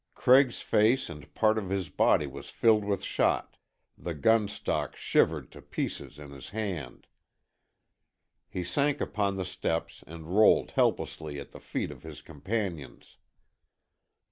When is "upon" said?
8.99-9.35